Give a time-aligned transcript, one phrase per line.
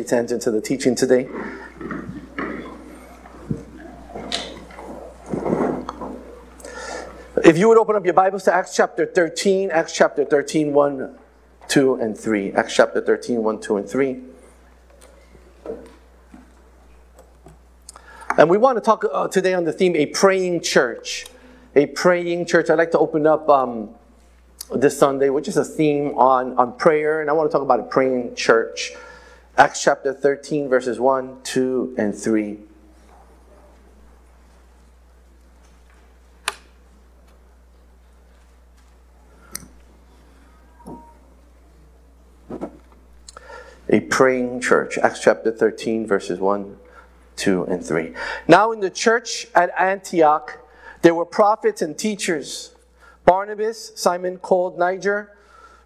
[0.00, 1.28] ready to enter into the teaching today.
[7.44, 11.18] If you would open up your Bibles to Acts chapter 13, Acts chapter 13, 1,
[11.68, 12.52] 2, and 3.
[12.52, 14.20] Acts chapter 13, 1, 2, and 3.
[18.38, 21.26] And we want to talk uh, today on the theme a praying church.
[21.76, 22.70] A praying church.
[22.70, 23.90] I'd like to open up um,
[24.74, 27.80] this Sunday, which is a theme on, on prayer, and I want to talk about
[27.80, 28.94] a praying church.
[29.60, 32.58] Acts chapter 13, verses 1, 2, and 3.
[43.90, 44.96] a praying church.
[44.96, 46.78] Acts chapter 13, verses 1,
[47.36, 48.14] 2, and 3.
[48.48, 50.58] Now, in the church at Antioch,
[51.02, 52.74] there were prophets and teachers
[53.26, 55.36] Barnabas, Simon called Niger,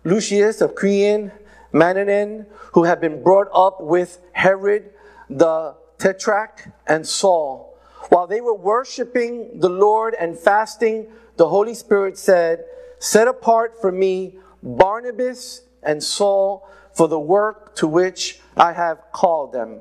[0.05, 1.33] Lucius of Cyrene,
[1.75, 4.91] Manaen, who had been brought up with Herod
[5.29, 7.79] the Tetrarch, and Saul.
[8.11, 12.65] While they were worshiping the Lord and fasting, the Holy Spirit said,
[12.99, 19.53] Set apart for me Barnabas and Saul for the work to which I have called
[19.53, 19.81] them.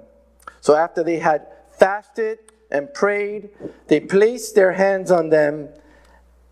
[0.62, 1.48] So after they had
[1.78, 2.40] fasted
[2.72, 3.50] and prayed,
[3.88, 5.70] they placed their hands on them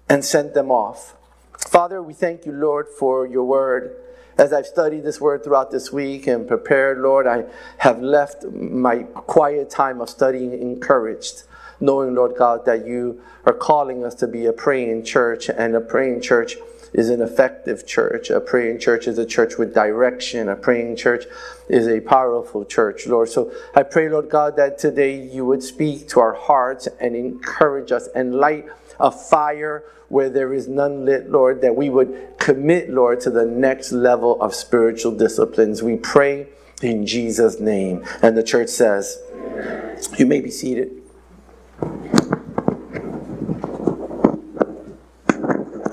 [0.08, 1.16] and sent them off.
[1.58, 3.96] Father, we thank you, Lord, for your word.
[4.42, 7.44] As I've studied this word throughout this week and prepared, Lord, I
[7.78, 11.44] have left my quiet time of studying encouraged,
[11.80, 15.80] knowing, Lord God, that you are calling us to be a praying church and a
[15.80, 16.56] praying church
[16.92, 18.32] is an effective church.
[18.32, 20.50] A praying church is a church with direction.
[20.50, 21.26] A praying church
[21.70, 23.30] is a powerful church, Lord.
[23.30, 27.92] So I pray, Lord God, that today you would speak to our hearts and encourage
[27.92, 28.66] us and light
[29.02, 33.46] a fire where there is none lit, Lord, that we would commit, Lord, to the
[33.46, 35.82] next level of spiritual disciplines.
[35.82, 36.48] We pray
[36.82, 38.04] in Jesus' name.
[38.22, 39.22] And the church says,
[40.18, 40.92] You may be seated.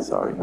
[0.01, 0.35] Sorry.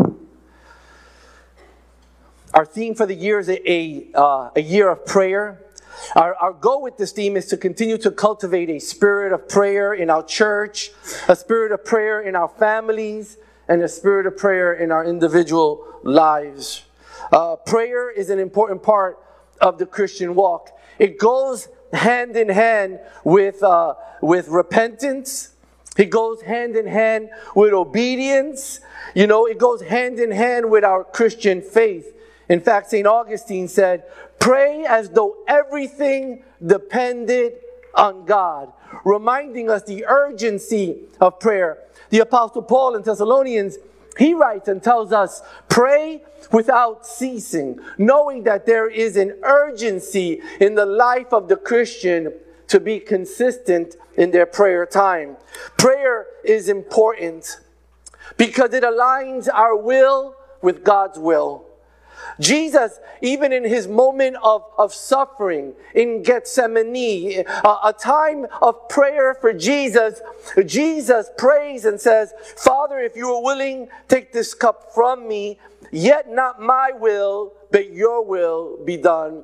[2.54, 5.62] Our theme for the year is a, a, uh, a year of prayer.
[6.16, 9.94] Our, our goal with this theme is to continue to cultivate a spirit of prayer
[9.94, 10.92] in our church,
[11.28, 15.86] a spirit of prayer in our families, and a spirit of prayer in our individual
[16.04, 16.84] lives.
[17.32, 19.20] Uh, prayer is an important part
[19.62, 20.70] of the Christian walk.
[21.00, 25.52] It goes hand in hand with, uh, with repentance.
[25.98, 28.82] It goes hand in hand with obedience.
[29.14, 32.12] You know, it goes hand in hand with our Christian faith.
[32.48, 33.08] In fact, St.
[33.08, 34.04] Augustine said,
[34.40, 37.54] Pray as though everything depended
[37.96, 38.72] on God,
[39.04, 41.80] reminding us the urgency of prayer.
[42.10, 43.78] The Apostle Paul in Thessalonians,
[44.18, 50.76] he writes and tells us, Pray without ceasing, knowing that there is an urgency in
[50.76, 52.34] the life of the Christian
[52.68, 55.38] to be consistent in their prayer time.
[55.78, 57.60] Prayer is important
[58.38, 61.65] because it aligns our will with God's will.
[62.40, 69.34] Jesus, even in his moment of, of suffering in Gethsemane, a, a time of prayer
[69.34, 70.22] for Jesus,
[70.66, 75.60] Jesus prays and says, Father, if you are willing, take this cup from me,
[75.92, 79.44] yet not my will, but your will be done.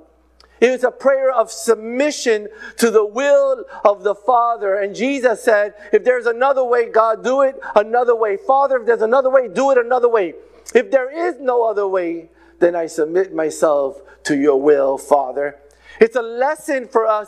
[0.59, 4.75] It was a prayer of submission to the will of the Father.
[4.75, 8.37] And Jesus said, if there's another way, God, do it another way.
[8.37, 10.35] Father, if there's another way, do it another way.
[10.75, 12.29] If there is no other way,
[12.61, 15.59] then I submit myself to your will, Father.
[15.99, 17.27] It's a lesson for us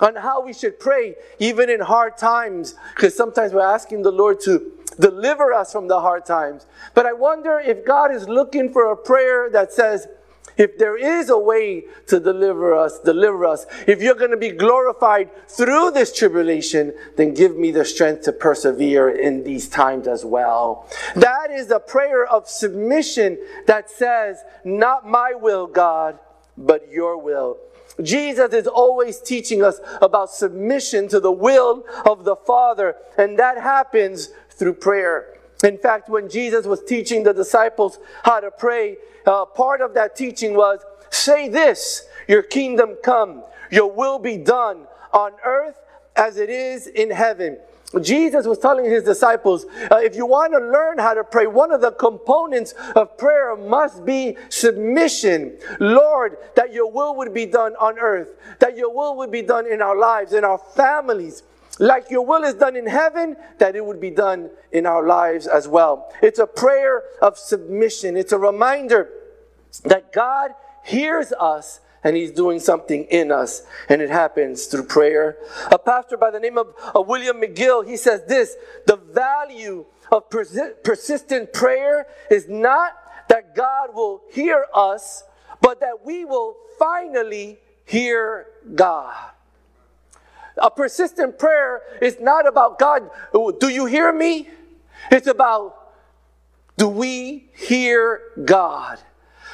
[0.00, 4.40] on how we should pray, even in hard times, because sometimes we're asking the Lord
[4.40, 6.66] to deliver us from the hard times.
[6.94, 10.06] But I wonder if God is looking for a prayer that says,
[10.56, 13.66] if there is a way to deliver us, deliver us.
[13.86, 18.32] If you're going to be glorified through this tribulation, then give me the strength to
[18.32, 20.88] persevere in these times as well.
[21.14, 26.18] That is a prayer of submission that says, not my will, God,
[26.56, 27.58] but your will.
[28.02, 33.58] Jesus is always teaching us about submission to the will of the Father, and that
[33.58, 35.35] happens through prayer.
[35.64, 40.16] In fact, when Jesus was teaching the disciples how to pray, uh, part of that
[40.16, 40.80] teaching was
[41.10, 45.76] say this, your kingdom come, your will be done on earth
[46.14, 47.58] as it is in heaven.
[48.02, 51.70] Jesus was telling his disciples, uh, if you want to learn how to pray, one
[51.70, 55.56] of the components of prayer must be submission.
[55.78, 59.70] Lord, that your will would be done on earth, that your will would be done
[59.70, 61.44] in our lives, in our families,
[61.78, 65.46] like your will is done in heaven, that it would be done in our lives
[65.46, 66.12] as well.
[66.22, 68.16] It's a prayer of submission.
[68.16, 69.10] It's a reminder
[69.84, 70.52] that God
[70.84, 75.38] hears us and He's doing something in us, and it happens through prayer.
[75.72, 78.54] A pastor by the name of, of William McGill, he says this
[78.86, 82.92] the value of persi- persistent prayer is not
[83.28, 85.24] that God will hear us,
[85.60, 89.14] but that we will finally hear God.
[90.58, 94.48] A persistent prayer is not about God, do you hear me?
[95.10, 95.92] It's about,
[96.76, 98.98] do we hear God?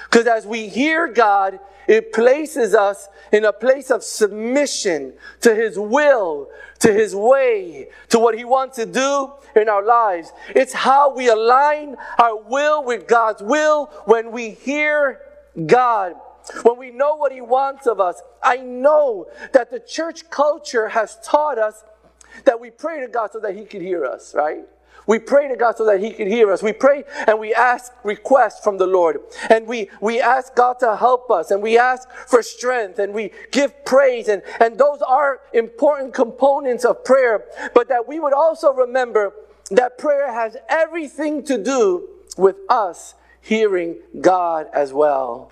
[0.05, 1.59] Because as we hear God,
[1.89, 6.49] it places us in a place of submission to His will,
[6.81, 10.33] to His way, to what He wants to do in our lives.
[10.51, 15.21] It's how we align our will with God's will when we hear
[15.67, 16.15] God.
[16.62, 21.19] When we know what He wants of us, I know that the church culture has
[21.25, 21.85] taught us
[22.44, 24.65] that we pray to God so that He could hear us, right?
[25.06, 26.62] We pray to God so that He can hear us.
[26.62, 29.19] We pray and we ask requests from the Lord.
[29.50, 33.33] And we, we ask God to help us and we ask for strength and we
[33.50, 34.29] give praise.
[34.29, 37.44] And, and those are important components of prayer.
[37.75, 39.33] But that we would also remember
[39.71, 45.50] that prayer has everything to do with us hearing God as well.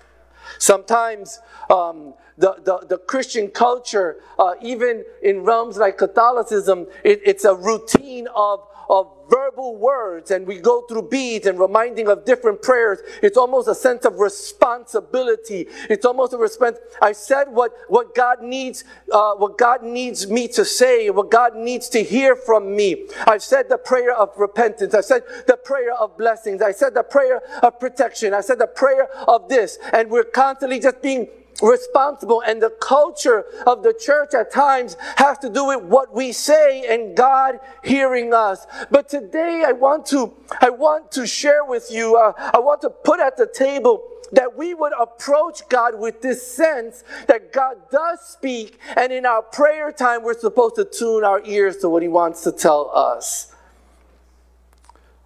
[0.57, 1.39] Sometimes
[1.69, 7.55] um, the, the, the, Christian culture, uh, even in realms like Catholicism, it, it's a
[7.55, 12.99] routine of of verbal words and we go through beads and reminding of different prayers.
[13.23, 15.67] It's almost a sense of responsibility.
[15.89, 16.77] It's almost a response.
[17.01, 21.55] I said what, what God needs, uh, what God needs me to say, what God
[21.55, 23.07] needs to hear from me.
[23.25, 24.93] I've said the prayer of repentance.
[24.93, 26.61] I said the prayer of blessings.
[26.61, 28.33] I said the prayer of protection.
[28.33, 29.79] I said the prayer of this.
[29.93, 31.29] And we're constantly just being
[31.61, 36.31] responsible and the culture of the church at times has to do with what we
[36.31, 38.65] say and God hearing us.
[38.89, 42.89] But today I want to, I want to share with you, uh, I want to
[42.89, 48.21] put at the table that we would approach God with this sense that God does
[48.21, 52.07] speak and in our prayer time we're supposed to tune our ears to what he
[52.07, 53.53] wants to tell us.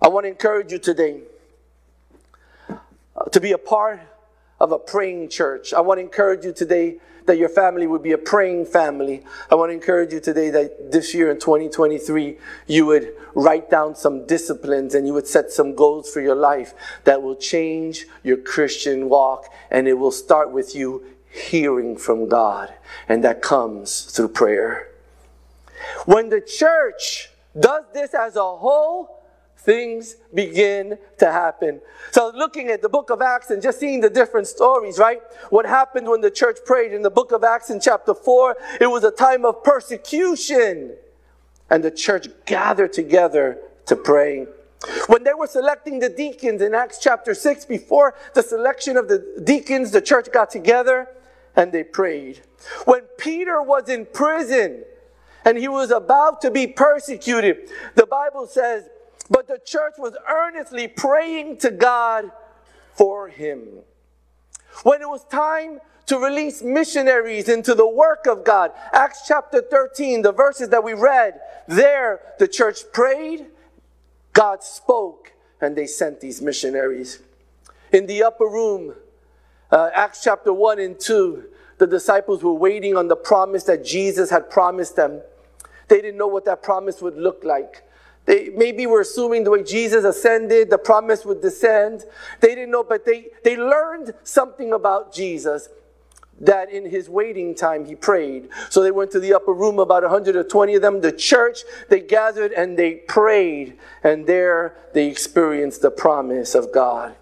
[0.01, 1.21] I want to encourage you today
[2.69, 4.01] uh, to be a part
[4.59, 5.73] of a praying church.
[5.73, 9.23] I want to encourage you today that your family would be a praying family.
[9.49, 12.37] I want to encourage you today that this year in 2023,
[12.67, 16.73] you would write down some disciplines and you would set some goals for your life
[17.03, 19.51] that will change your Christian walk.
[19.71, 22.73] And it will start with you hearing from God.
[23.09, 24.89] And that comes through prayer.
[26.05, 27.29] When the church
[27.59, 29.23] does this as a whole,
[29.65, 31.81] things begin to happen.
[32.11, 35.21] So, looking at the book of Acts and just seeing the different stories, right?
[35.49, 38.87] What happened when the church prayed in the book of Acts in chapter 4, it
[38.87, 40.95] was a time of persecution.
[41.69, 43.57] And the church gathered together
[43.87, 44.45] to pray.
[45.07, 49.41] When they were selecting the deacons in Acts chapter 6, before the selection of the
[49.43, 51.07] deacons, the church got together
[51.55, 52.41] and they prayed.
[52.85, 54.83] When Peter was in prison
[55.43, 58.89] and he was about to be persecuted, the Bible says
[59.29, 62.31] but the church was earnestly praying to God
[62.93, 63.79] for him.
[64.83, 70.21] When it was time to release missionaries into the work of God, Acts chapter 13,
[70.21, 73.47] the verses that we read, there the church prayed,
[74.33, 77.19] God spoke, and they sent these missionaries.
[77.91, 78.95] In the upper room,
[79.71, 81.45] uh, Acts chapter 1 and 2,
[81.77, 85.21] the disciples were waiting on the promise that Jesus had promised them.
[85.87, 87.83] They didn't know what that promise would look like.
[88.25, 92.05] They maybe were assuming the way Jesus ascended, the promise would descend.
[92.41, 95.69] They didn't know, but they, they learned something about Jesus
[96.39, 98.49] that in his waiting time he prayed.
[98.69, 102.51] So they went to the upper room, about 120 of them, the church, they gathered
[102.51, 107.15] and they prayed, and there they experienced the promise of God.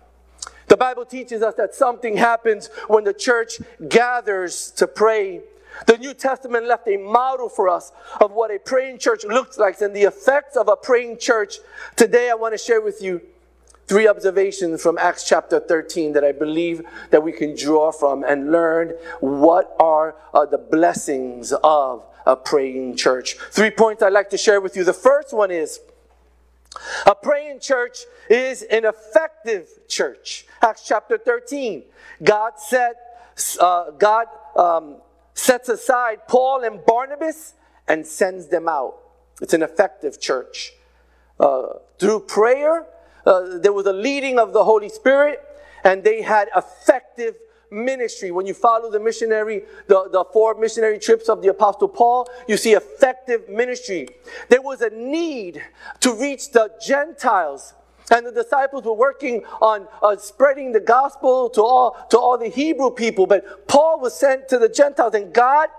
[0.67, 5.41] The Bible teaches us that something happens when the church gathers to pray.
[5.87, 9.79] The New Testament left a model for us of what a praying church looks like
[9.81, 11.57] and the effects of a praying church.
[11.95, 13.21] Today I want to share with you
[13.87, 18.51] three observations from Acts chapter 13 that I believe that we can draw from and
[18.51, 23.35] learn what are uh, the blessings of a praying church.
[23.51, 24.83] Three points I'd like to share with you.
[24.83, 25.79] The first one is
[27.05, 27.99] a praying church
[28.29, 30.45] is an effective church.
[30.61, 31.83] Acts chapter 13.
[32.23, 32.93] God said,
[33.59, 34.97] uh, God um,
[35.33, 37.53] sets aside Paul and Barnabas
[37.87, 38.95] and sends them out.
[39.41, 40.73] It's an effective church.
[41.39, 42.85] Uh, through prayer,
[43.25, 45.39] uh, there was a leading of the Holy Spirit,
[45.83, 47.35] and they had effective
[47.71, 48.31] ministry.
[48.31, 52.55] When you follow the missionary, the, the four missionary trips of the Apostle Paul, you
[52.55, 54.07] see effective ministry.
[54.49, 55.61] There was a need
[56.01, 57.73] to reach the Gentiles
[58.12, 62.50] and the disciples were working on uh, spreading the gospel to all to all the
[62.50, 63.27] Hebrew people.
[63.27, 65.69] But Paul was sent to the Gentiles, and God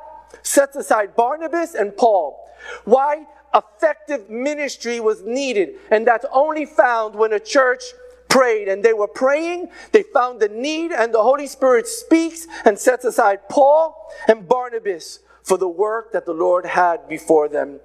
[0.43, 2.49] sets aside Barnabas and Paul.
[2.85, 3.27] Why?
[3.55, 7.85] Effective ministry was needed, and that's only found when a church
[8.29, 9.69] prayed and they were praying.
[9.93, 15.21] They found the need, and the Holy Spirit speaks and sets aside Paul and Barnabas
[15.45, 17.79] for the work that the Lord had before them.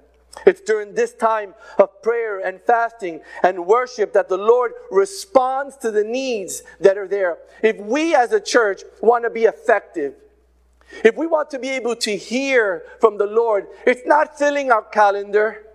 [0.46, 5.90] It's during this time of prayer and fasting and worship that the Lord responds to
[5.90, 7.38] the needs that are there.
[7.62, 10.14] If we as a church want to be effective,
[11.04, 14.82] if we want to be able to hear from the Lord, it's not filling our
[14.82, 15.66] calendar.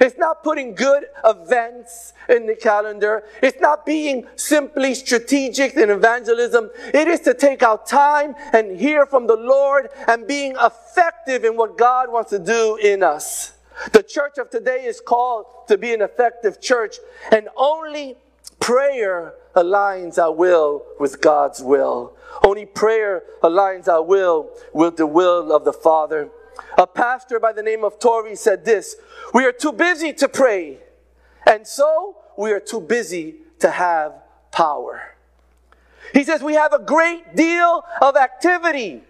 [0.00, 3.22] It's not putting good events in the calendar.
[3.40, 6.70] It's not being simply strategic in evangelism.
[6.92, 11.56] It is to take out time and hear from the Lord and being effective in
[11.56, 13.55] what God wants to do in us.
[13.92, 16.96] The church of today is called to be an effective church,
[17.30, 18.16] and only
[18.60, 22.16] prayer aligns our will with God's will.
[22.42, 26.30] Only prayer aligns our will with the will of the Father.
[26.78, 28.96] A pastor by the name of Torrey said this
[29.34, 30.78] We are too busy to pray,
[31.46, 34.14] and so we are too busy to have
[34.52, 35.16] power.
[36.12, 39.02] He says we have a great deal of activity,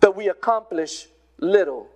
[0.00, 1.06] but we accomplish
[1.38, 1.88] little.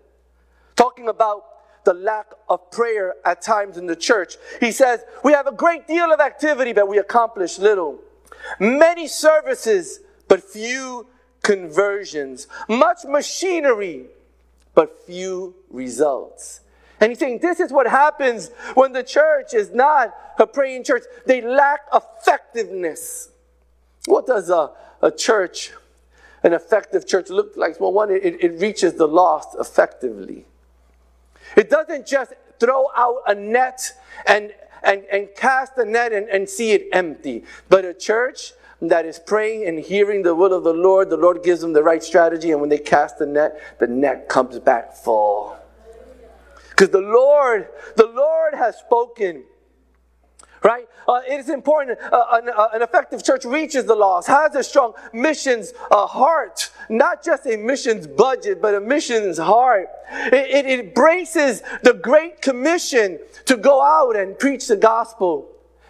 [0.76, 1.44] Talking about
[1.84, 4.36] the lack of prayer at times in the church.
[4.60, 7.98] He says, We have a great deal of activity, but we accomplish little.
[8.58, 11.06] Many services, but few
[11.42, 12.46] conversions.
[12.68, 14.06] Much machinery,
[14.74, 16.60] but few results.
[17.00, 21.02] And he's saying this is what happens when the church is not a praying church.
[21.26, 23.30] They lack effectiveness.
[24.06, 24.70] What does a,
[25.00, 25.72] a church,
[26.44, 27.80] an effective church, look like?
[27.80, 30.46] Well, one, it, it reaches the lost effectively.
[31.56, 33.92] It doesn't just throw out a net
[34.26, 37.44] and, and, and cast the net and, and see it empty.
[37.68, 41.42] But a church that is praying and hearing the will of the Lord, the Lord
[41.42, 44.94] gives them the right strategy, and when they cast the net, the net comes back
[44.94, 45.56] full.
[46.70, 49.44] Because the Lord, the Lord has spoken
[50.62, 50.88] right?
[51.06, 51.98] Uh, it is important.
[52.00, 56.70] Uh, an, uh, an, effective church reaches the lost, has a strong missions uh, heart,
[56.88, 59.88] not just a missions budget, but a missions heart.
[60.26, 65.48] It, it, it embraces the Great Commission to go out and preach the gospel.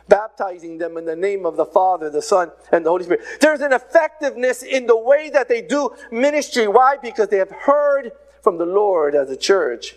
[0.09, 3.23] Baptizing them in the name of the Father, the Son, and the Holy Spirit.
[3.41, 6.67] There's an effectiveness in the way that they do ministry.
[6.67, 6.97] Why?
[7.01, 8.11] Because they have heard
[8.43, 9.97] from the Lord as a church.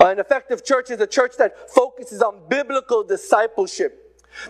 [0.00, 4.02] Uh, an effective church is a church that focuses on biblical discipleship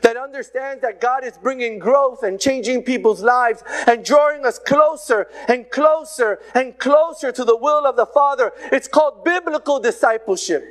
[0.03, 5.29] that understands that God is bringing growth and changing people's lives and drawing us closer
[5.49, 8.53] and closer and closer to the will of the Father.
[8.73, 10.65] It's called biblical discipleship,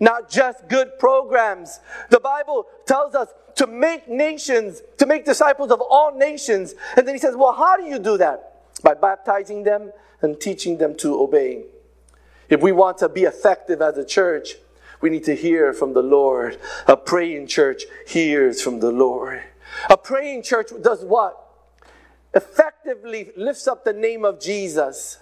[0.00, 1.80] not just good programs.
[2.10, 6.74] The Bible tells us to make nations, to make disciples of all nations.
[6.96, 8.62] And then he says, well, how do you do that?
[8.82, 11.66] By baptizing them and teaching them to obey.
[12.48, 14.56] If we want to be effective as a church,
[15.00, 16.58] we need to hear from the Lord.
[16.86, 19.42] A praying church hears from the Lord.
[19.90, 21.38] A praying church does what?
[22.32, 25.18] Effectively lifts up the name of Jesus.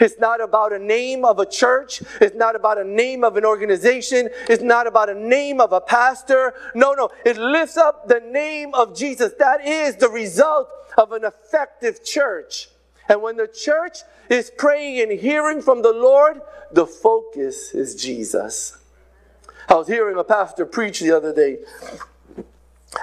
[0.00, 2.02] It's not about a name of a church.
[2.20, 4.30] It's not about a name of an organization.
[4.48, 6.54] It's not about a name of a pastor.
[6.74, 7.10] No, no.
[7.24, 9.34] It lifts up the name of Jesus.
[9.38, 12.68] That is the result of an effective church.
[13.08, 13.98] And when the church
[14.30, 16.40] is praying and hearing from the Lord,
[16.72, 18.78] the focus is Jesus.
[19.68, 21.58] I was hearing a pastor preach the other day.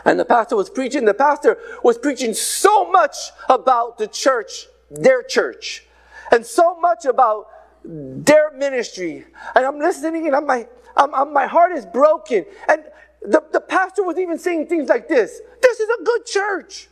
[0.06, 3.16] And the pastor was preaching, the pastor was preaching so much
[3.50, 5.86] about the church, their church,
[6.32, 7.48] and so much about
[7.84, 9.26] their ministry.
[9.56, 12.46] And I'm listening and I'm my, I'm, I'm, my heart is broken.
[12.68, 12.84] And
[13.22, 16.90] the, the pastor was even saying things like this This is a good church.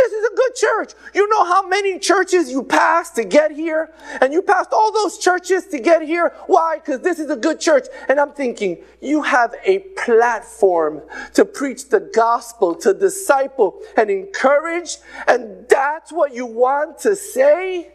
[0.00, 0.92] This is a good church.
[1.14, 3.90] You know how many churches you passed to get here?
[4.22, 6.32] And you passed all those churches to get here.
[6.46, 6.78] Why?
[6.78, 7.86] Because this is a good church.
[8.08, 11.02] And I'm thinking, you have a platform
[11.34, 14.96] to preach the gospel, to disciple and encourage.
[15.28, 17.92] And that's what you want to say?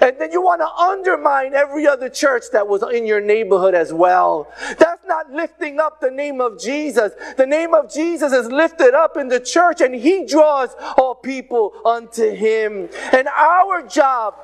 [0.00, 3.92] And then you want to undermine every other church that was in your neighborhood as
[3.92, 4.52] well.
[4.78, 7.12] That's not lifting up the name of Jesus.
[7.36, 11.72] The name of Jesus is lifted up in the church and he draws all people
[11.84, 12.88] unto him.
[13.12, 14.34] And our job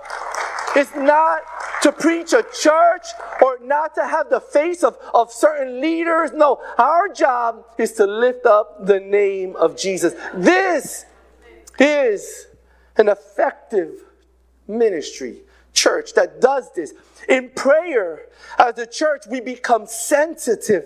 [0.76, 1.42] is not
[1.82, 3.06] to preach a church
[3.42, 6.32] or not to have the face of, of certain leaders.
[6.32, 10.14] No, our job is to lift up the name of Jesus.
[10.34, 11.04] This
[11.78, 12.46] is
[12.96, 14.04] an effective
[14.78, 16.94] ministry, church that does this.
[17.28, 18.26] In prayer,
[18.58, 20.84] as a church, we become sensitive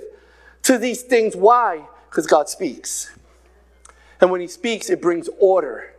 [0.63, 1.35] to these things.
[1.35, 1.87] Why?
[2.11, 3.17] Because God speaks.
[4.21, 5.95] And when He speaks, it brings order,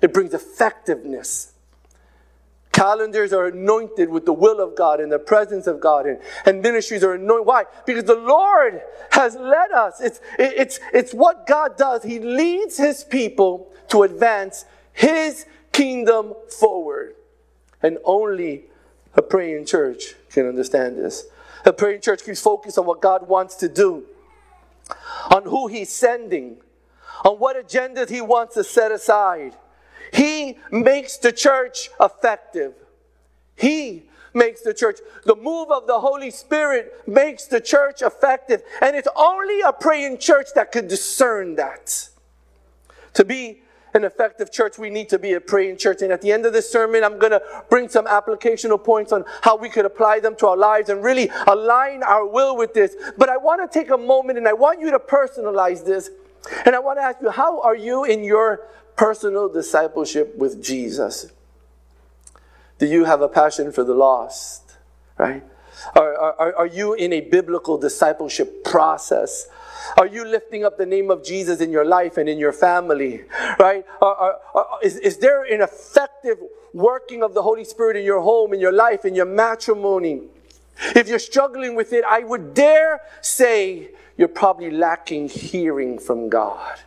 [0.00, 1.52] it brings effectiveness.
[2.72, 6.62] Calendars are anointed with the will of God and the presence of God, and, and
[6.62, 7.46] ministries are anointed.
[7.46, 7.64] Why?
[7.84, 10.00] Because the Lord has led us.
[10.00, 12.04] It's, it, it's, it's what God does.
[12.04, 17.14] He leads His people to advance His kingdom forward.
[17.82, 18.64] And only
[19.14, 21.26] a praying church can understand this.
[21.64, 24.04] A praying church keeps focused on what God wants to do,
[25.30, 26.58] on who He's sending,
[27.24, 29.56] on what agendas He wants to set aside.
[30.12, 32.74] He makes the church effective.
[33.56, 34.98] He makes the church.
[35.24, 38.62] The move of the Holy Spirit makes the church effective.
[38.80, 42.08] And it's only a praying church that can discern that.
[43.14, 43.62] To be
[43.94, 46.02] an effective church, we need to be a praying church.
[46.02, 49.24] And at the end of this sermon, I'm going to bring some applicational points on
[49.42, 52.94] how we could apply them to our lives and really align our will with this.
[53.18, 56.10] But I want to take a moment and I want you to personalize this.
[56.64, 58.66] And I want to ask you, how are you in your
[58.96, 61.32] personal discipleship with Jesus?
[62.78, 64.76] Do you have a passion for the lost?
[65.18, 65.44] Right?
[65.94, 69.46] Are, are, are you in a biblical discipleship process?
[69.96, 73.24] Are you lifting up the name of Jesus in your life and in your family?
[73.58, 73.84] Right?
[74.00, 76.38] Are, are, is, is there an effective
[76.72, 80.22] working of the Holy Spirit in your home, in your life, in your matrimony?
[80.96, 86.80] If you're struggling with it, I would dare say you're probably lacking hearing from God.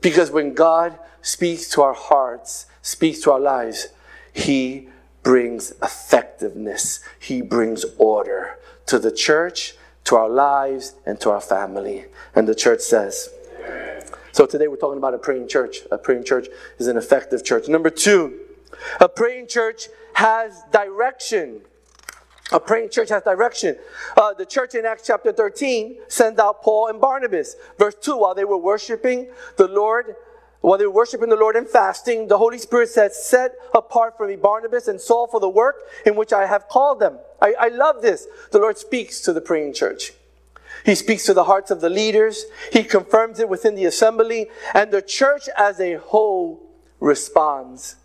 [0.00, 3.88] Because when God speaks to our hearts, speaks to our lives,
[4.32, 4.88] He
[5.22, 9.74] brings effectiveness, He brings order to the church
[10.06, 12.06] to our lives, and to our family.
[12.34, 13.28] And the church says.
[14.32, 15.78] So today we're talking about a praying church.
[15.90, 16.48] A praying church
[16.78, 17.68] is an effective church.
[17.68, 18.40] Number two,
[19.00, 21.62] a praying church has direction.
[22.52, 23.76] A praying church has direction.
[24.16, 27.56] Uh, the church in Acts chapter 13 sent out Paul and Barnabas.
[27.76, 30.14] Verse 2 While they were worshiping the Lord,
[30.60, 34.26] while they were worshiping the Lord and fasting, the Holy Spirit said, Set apart for
[34.26, 37.18] me Barnabas and Saul for the work in which I have called them.
[37.40, 38.26] I, I love this.
[38.52, 40.12] The Lord speaks to the praying church.
[40.84, 42.44] He speaks to the hearts of the leaders.
[42.72, 46.62] He confirms it within the assembly, and the church as a whole
[47.00, 47.96] responds.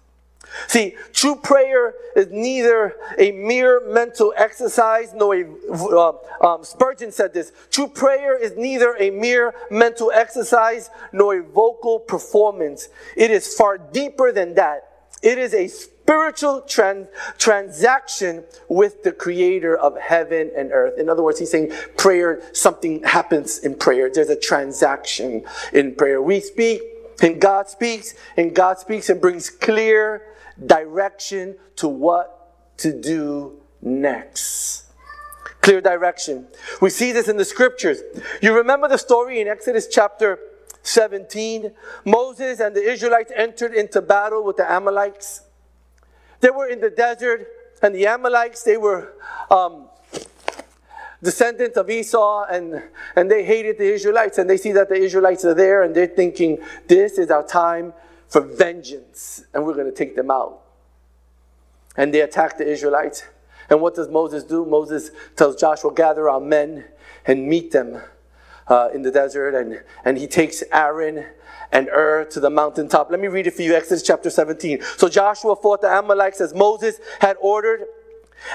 [0.67, 6.13] See, true prayer is neither a mere mental exercise nor a, uh,
[6.45, 11.99] um, Spurgeon said this, true prayer is neither a mere mental exercise nor a vocal
[11.99, 12.89] performance.
[13.15, 14.87] It is far deeper than that.
[15.21, 20.97] It is a spiritual trans- transaction with the creator of heaven and earth.
[20.97, 24.09] In other words, he's saying prayer, something happens in prayer.
[24.11, 26.21] There's a transaction in prayer.
[26.21, 26.81] We speak
[27.21, 30.23] and God speaks and God speaks and brings clear
[30.65, 34.85] direction to what to do next.
[35.61, 36.47] Clear direction.
[36.81, 38.01] We see this in the scriptures.
[38.41, 40.39] You remember the story in Exodus chapter
[40.83, 41.71] 17?
[42.05, 45.43] Moses and the Israelites entered into battle with the Amalekites.
[46.39, 47.47] They were in the desert,
[47.83, 49.13] and the Amalekites, they were
[49.51, 49.87] um,
[51.21, 52.81] descendants of Esau, and,
[53.15, 54.39] and they hated the Israelites.
[54.39, 57.93] And they see that the Israelites are there, and they're thinking, this is our time
[58.31, 60.61] for vengeance, and we're going to take them out.
[61.97, 63.25] And they attack the Israelites.
[63.69, 64.65] And what does Moses do?
[64.65, 66.85] Moses tells Joshua, gather our men
[67.25, 68.01] and meet them
[68.69, 69.53] uh, in the desert.
[69.53, 71.25] And, and he takes Aaron
[71.73, 73.11] and Hur to the mountaintop.
[73.11, 74.81] Let me read it for you, Exodus chapter 17.
[74.95, 77.81] So Joshua fought the Amalekites as Moses had ordered.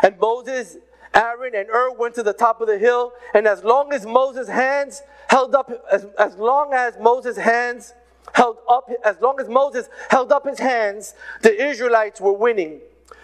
[0.02, 0.78] And Moses,
[1.12, 3.12] Aaron, and Hur went to the top of the hill.
[3.34, 7.92] And as long as Moses' hands held up, as, as long as Moses' hands
[8.36, 12.80] held up, as long as Moses held up his hands, the Israelites were winning.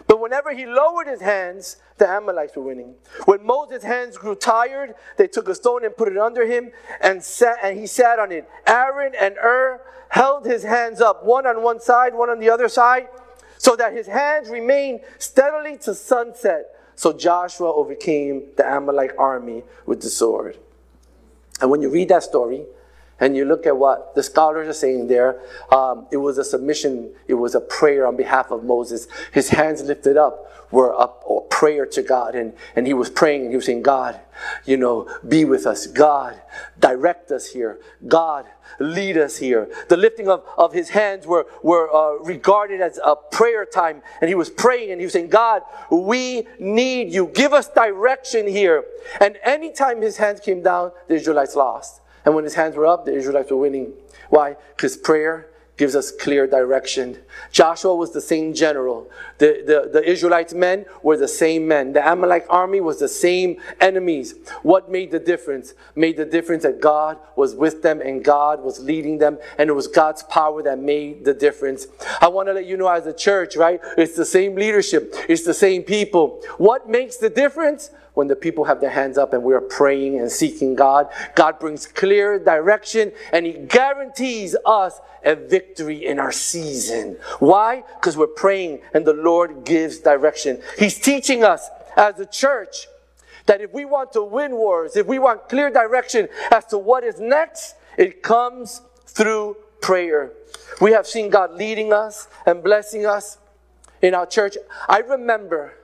[0.06, 2.94] But whenever he lowered his hands, the Amalekites were winning.
[3.26, 6.70] When Moses' hands grew tired, they took a stone and put it under him
[7.02, 8.48] and sat and he sat on it.
[8.66, 12.68] Aaron and Hur held his hands up, one on one side, one on the other
[12.68, 13.08] side,
[13.58, 16.74] so that his hands remained steadily to sunset.
[16.96, 20.56] So Joshua overcame the Amalek army with the sword.
[21.60, 22.64] And when you read that story,
[23.22, 27.14] and you look at what the scholars are saying there, um, it was a submission,
[27.28, 29.06] it was a prayer on behalf of Moses.
[29.32, 33.42] His hands lifted up were a, a prayer to God, and, and he was praying
[33.42, 34.18] and he was saying, God,
[34.64, 35.86] you know, be with us.
[35.86, 36.42] God,
[36.80, 37.78] direct us here.
[38.08, 38.44] God,
[38.80, 39.70] lead us here.
[39.88, 44.28] The lifting of, of his hands were, were uh, regarded as a prayer time, and
[44.28, 47.28] he was praying and he was saying, God, we need you.
[47.28, 48.84] Give us direction here.
[49.20, 52.01] And anytime his hands came down, the Israelites lost.
[52.24, 53.92] And when his hands were up, the Israelites were winning.
[54.30, 54.56] Why?
[54.76, 57.18] Because prayer gives us clear direction.
[57.50, 59.10] Joshua was the same general.
[59.38, 61.92] The, the, the Israelites' men were the same men.
[61.92, 64.34] The Amalek army was the same enemies.
[64.62, 65.74] What made the difference?
[65.96, 69.72] Made the difference that God was with them and God was leading them, and it
[69.72, 71.86] was God's power that made the difference.
[72.20, 73.80] I want to let you know as a church, right?
[73.96, 76.42] It's the same leadership, it's the same people.
[76.58, 77.90] What makes the difference?
[78.14, 81.08] When the people have their hands up and we are praying and seeking God.
[81.34, 87.16] God brings clear direction and He guarantees us a victory in our season.
[87.38, 87.84] Why?
[87.98, 90.60] Because we're praying and the Lord gives direction.
[90.78, 92.86] He's teaching us as a church
[93.46, 97.04] that if we want to win wars, if we want clear direction as to what
[97.04, 100.32] is next, it comes through prayer.
[100.80, 103.38] We have seen God leading us and blessing us
[104.00, 104.56] in our church.
[104.88, 105.74] I remember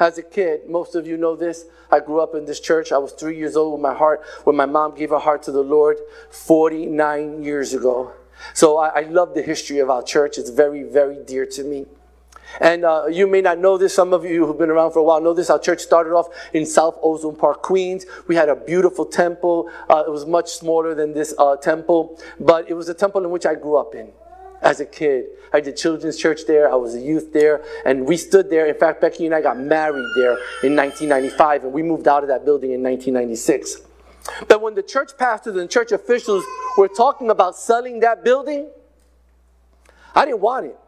[0.00, 2.90] as a kid, most of you know this, I grew up in this church.
[2.90, 5.52] I was three years old when my heart, when my mom gave her heart to
[5.52, 5.98] the Lord
[6.30, 8.12] 49 years ago.
[8.54, 10.38] So I, I love the history of our church.
[10.38, 11.86] It's very, very dear to me.
[12.60, 13.94] And uh, you may not know this.
[13.94, 15.50] Some of you who've been around for a while know this.
[15.50, 18.06] Our church started off in South Ozone Park, Queens.
[18.26, 19.70] We had a beautiful temple.
[19.88, 23.30] Uh, it was much smaller than this uh, temple, but it was a temple in
[23.30, 24.12] which I grew up in
[24.62, 25.26] as a kid.
[25.52, 26.70] I did children's church there.
[26.70, 27.64] I was a youth there.
[27.84, 28.66] And we stood there.
[28.66, 32.28] In fact, Becky and I got married there in 1995, and we moved out of
[32.28, 33.82] that building in 1996.
[34.48, 36.44] But when the church pastors and church officials
[36.76, 38.68] were talking about selling that building,
[40.14, 40.78] I didn't want it.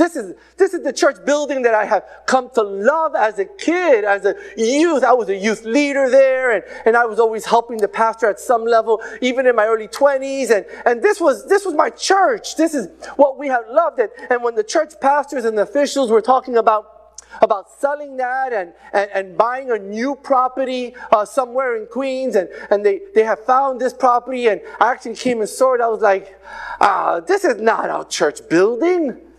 [0.00, 3.44] This is, this is the church building that I have come to love as a
[3.44, 5.04] kid, as a youth.
[5.04, 8.40] I was a youth leader there, and, and I was always helping the pastor at
[8.40, 10.50] some level, even in my early 20s.
[10.50, 12.56] And, and this, was, this was my church.
[12.56, 13.98] This is what we have loved.
[13.98, 14.10] it.
[14.30, 16.96] and when the church pastors and the officials were talking about
[17.42, 22.34] about selling that and, and, and buying a new property uh, somewhere in Queens.
[22.34, 24.48] And, and they, they have found this property.
[24.48, 25.80] And I actually came and saw it.
[25.80, 26.40] I was like,
[26.80, 29.29] ah, this is not our church building.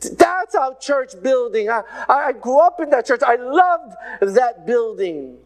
[0.00, 1.68] That's our church building.
[1.68, 3.22] I, I grew up in that church.
[3.22, 5.38] I loved that building.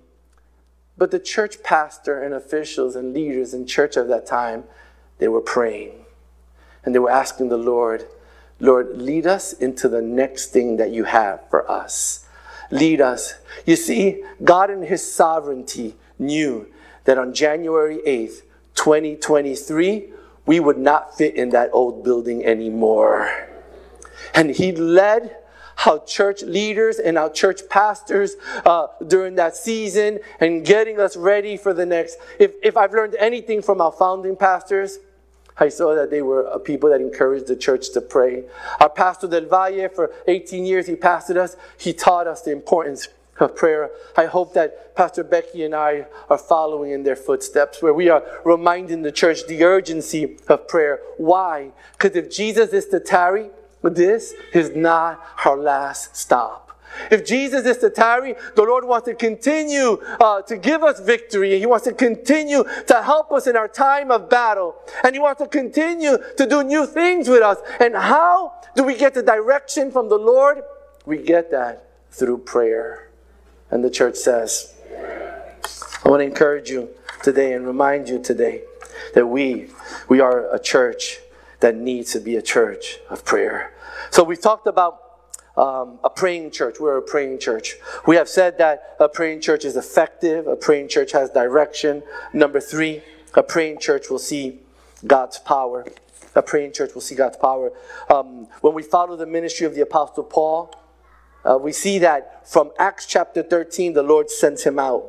[0.97, 4.64] But the church pastor and officials and leaders in church of that time,
[5.19, 6.05] they were praying.
[6.85, 8.07] And they were asking the Lord,
[8.61, 12.27] Lord, lead us into the next thing that you have for us.
[12.71, 13.35] Lead us.
[13.67, 16.69] You see, God in His sovereignty knew
[17.05, 18.43] that on January 8th,
[18.75, 20.12] 2023,
[20.47, 23.49] we would not fit in that old building anymore.
[24.35, 25.37] And he led
[25.87, 31.57] our church leaders and our church pastors uh, during that season and getting us ready
[31.57, 32.18] for the next.
[32.38, 34.99] If, if I've learned anything from our founding pastors,
[35.57, 38.44] I saw that they were people that encouraged the church to pray.
[38.81, 41.57] Our pastor Del Valle, for 18 years, he pastored us.
[41.79, 43.90] He taught us the importance of prayer.
[44.16, 48.23] I hope that Pastor Becky and I are following in their footsteps, where we are
[48.44, 51.01] reminding the church the urgency of prayer.
[51.18, 51.70] Why?
[51.92, 53.51] Because if Jesus is to tarry,
[53.90, 56.64] this is not our last stop.
[57.11, 61.53] If Jesus is to tarry, the Lord wants to continue uh, to give us victory.
[61.53, 64.77] And he wants to continue to help us in our time of battle.
[65.03, 67.59] And He wants to continue to do new things with us.
[67.81, 70.62] And how do we get the direction from the Lord?
[71.07, 73.11] We get that through prayer.
[73.70, 74.75] And the church says,
[76.05, 76.90] I want to encourage you
[77.23, 78.62] today and remind you today
[79.14, 79.68] that we,
[80.09, 81.18] we are a church
[81.64, 83.72] that needs to be a church of prayer.
[84.11, 85.00] So we've talked about
[85.57, 86.79] um, a praying church.
[86.79, 87.77] We're a praying church.
[88.07, 90.46] We have said that a praying church is effective.
[90.46, 92.03] A praying church has direction.
[92.35, 94.59] Number three, a praying church will see
[95.07, 95.87] God's power.
[96.35, 97.72] A praying church will see God's power.
[98.11, 100.70] Um, when we follow the ministry of the Apostle Paul,
[101.46, 105.07] uh, we see that from Acts chapter 13, the Lord sends him out.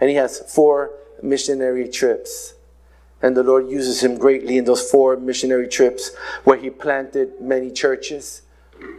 [0.00, 0.90] And he has four
[1.22, 2.54] missionary trips.
[3.20, 7.70] And the Lord uses him greatly in those four missionary trips where he planted many
[7.70, 8.42] churches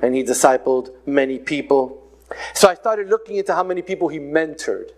[0.01, 2.03] and he discipled many people.
[2.53, 4.91] So I started looking into how many people he mentored.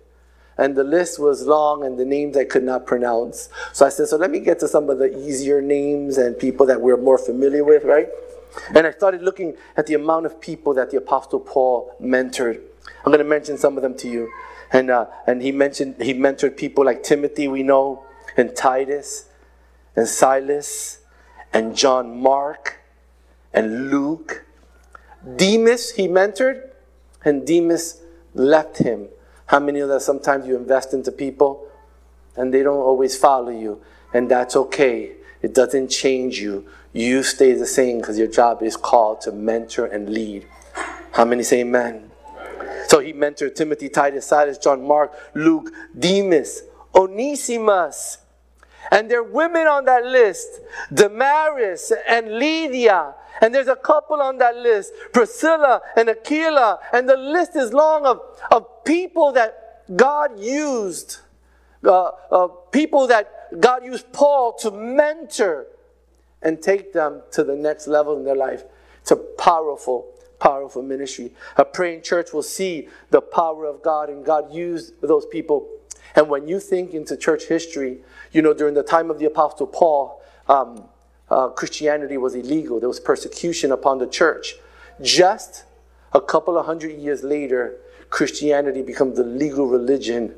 [0.58, 3.50] And the list was long and the names I could not pronounce.
[3.74, 6.66] So I said, so let me get to some of the easier names and people
[6.66, 8.10] that we're more familiar with, right?
[8.76, 12.60] And I started looking at the amount of people that the Apostle Paul mentored.
[13.06, 14.32] I'm going to mention some of them to you.
[14.74, 18.04] And, uh, and he mentioned, he mentored people like Timothy, we know
[18.38, 19.30] and Titus
[19.96, 21.00] and Silas
[21.54, 22.80] and John Mark
[23.54, 24.46] and Luke.
[25.36, 26.70] Demas he mentored
[27.24, 28.02] and Demas
[28.34, 29.10] left him.
[29.48, 31.67] How many of that sometimes you invest into people
[32.36, 33.82] and they don't always follow you
[34.13, 35.13] and that's okay.
[35.41, 36.67] It doesn't change you.
[36.94, 40.46] You stay the same because your job is called to mentor and lead.
[41.13, 42.12] How many say amen?
[42.88, 46.63] So he mentored Timothy, Titus, Silas, John Mark, Luke, Demas,
[46.94, 48.17] Onesimus,
[48.89, 50.62] And there are women on that list
[50.94, 53.13] Damaris and Lydia.
[53.41, 56.80] And there's a couple on that list Priscilla and Aquila.
[56.94, 61.20] And the list is long of, of people that God used,
[61.84, 65.67] uh, uh, people that God used Paul to mentor
[66.41, 68.63] and take them to the next level in their life.
[69.02, 70.08] It's a powerful,
[70.39, 71.34] powerful ministry.
[71.58, 75.67] A praying church will see the power of God and God used those people.
[76.15, 78.00] And when you think into church history,
[78.32, 80.86] you know, during the time of the Apostle Paul, um,
[81.30, 82.80] uh, Christianity was illegal.
[82.80, 84.56] There was persecution upon the church.
[85.02, 85.65] Just
[86.13, 87.78] a couple of hundred years later,
[88.10, 90.36] Christianity becomes the legal religion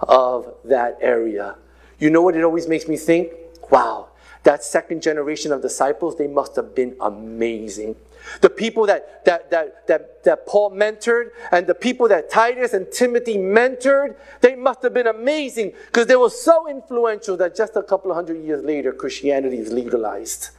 [0.00, 1.54] of that area.
[1.98, 3.32] You know what it always makes me think?
[3.70, 4.08] Wow,
[4.42, 7.94] that second generation of disciples, they must have been amazing.
[8.40, 12.90] The people that, that, that, that, that Paul mentored and the people that Titus and
[12.90, 17.82] Timothy mentored, they must have been amazing because they were so influential that just a
[17.82, 20.50] couple of hundred years later, Christianity is legalized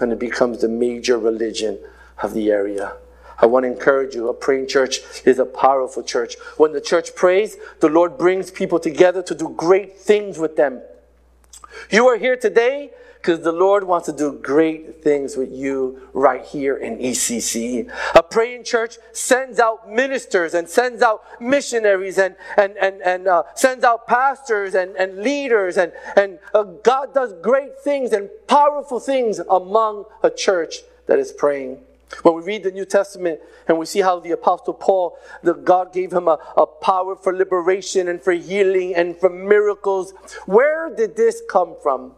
[0.00, 1.78] and it becomes the major religion
[2.22, 2.96] of the area.
[3.40, 4.28] I want to encourage you.
[4.28, 6.36] A praying church is a powerful church.
[6.56, 10.82] When the church prays, the Lord brings people together to do great things with them.
[11.90, 16.44] You are here today because the Lord wants to do great things with you right
[16.44, 17.90] here in ECC.
[18.14, 23.42] A praying church sends out ministers and sends out missionaries and, and, and, and uh,
[23.54, 29.00] sends out pastors and, and leaders, and, and uh, God does great things and powerful
[29.00, 30.76] things among a church
[31.06, 31.80] that is praying.
[32.22, 35.92] When we read the New Testament and we see how the Apostle Paul, the God
[35.92, 40.14] gave him a, a power for liberation and for healing and for miracles,
[40.46, 42.12] where did this come from?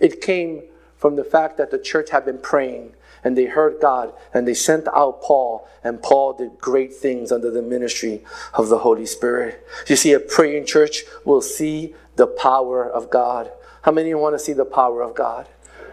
[0.00, 0.62] It came
[0.96, 4.54] from the fact that the church had been praying and they heard God and they
[4.54, 9.66] sent out Paul, and Paul did great things under the ministry of the Holy Spirit.
[9.88, 13.50] You see, a praying church will see the power of God.
[13.82, 15.48] How many want to see the power of God?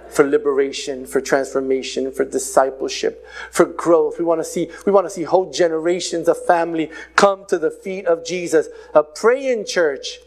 [0.10, 4.20] For liberation, for transformation, for discipleship, for growth.
[4.20, 7.72] We want to see, we want to see whole generations of family come to the
[7.72, 8.68] feet of Jesus.
[8.94, 10.20] A praying church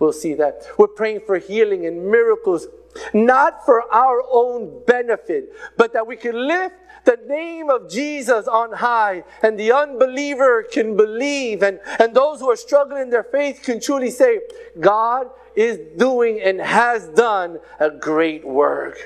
[0.00, 0.66] will see that.
[0.76, 2.66] We're praying for healing and miracles
[3.12, 8.72] not for our own benefit, but that we can lift the name of Jesus on
[8.72, 13.62] high and the unbeliever can believe and, and those who are struggling in their faith
[13.62, 14.40] can truly say,
[14.78, 18.98] God is doing and has done a great work.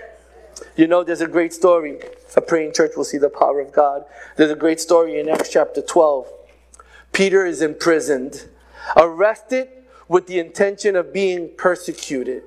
[0.77, 2.01] You know, there's a great story.
[2.37, 4.05] A praying church will see the power of God.
[4.37, 6.27] There's a great story in Acts chapter 12.
[7.13, 8.49] Peter is imprisoned,
[8.97, 9.69] arrested
[10.09, 12.43] with the intention of being persecuted.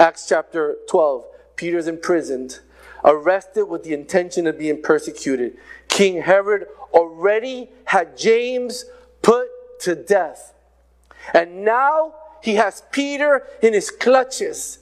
[0.00, 2.60] Acts chapter 12, Peter's imprisoned,
[3.04, 5.58] arrested with the intention of being persecuted.
[5.88, 8.86] King Herod already had James
[9.20, 9.48] put
[9.80, 10.54] to death.
[11.34, 14.78] And now he has Peter in his clutches.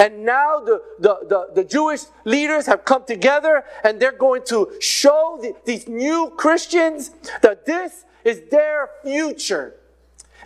[0.00, 4.72] And now the, the, the, the, Jewish leaders have come together and they're going to
[4.80, 9.76] show the, these new Christians that this is their future.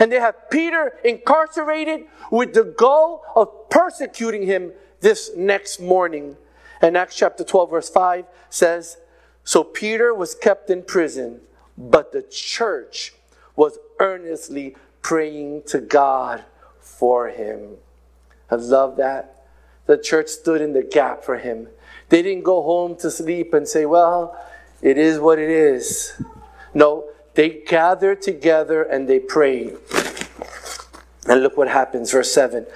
[0.01, 6.39] And they have Peter incarcerated with the goal of persecuting him this next morning.
[6.81, 8.97] And Acts chapter 12, verse 5 says,
[9.45, 11.43] So Peter was kept in prison,
[11.77, 13.13] but the church
[13.55, 16.45] was earnestly praying to God
[16.81, 17.77] for him.
[18.51, 19.45] I love that.
[19.85, 21.69] The church stood in the gap for him.
[22.09, 24.37] They didn't go home to sleep and say, Well,
[24.81, 26.21] it is what it is.
[26.73, 27.05] No,
[27.41, 29.75] they gathered together and they prayed.
[31.27, 32.67] And look what happens, verse 7.